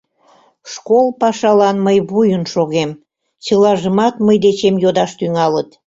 [0.73, 2.91] Школ пашалан мый вуйын шогем,
[3.45, 5.69] чылажымат мый дечем йодаш тӱҥалыт.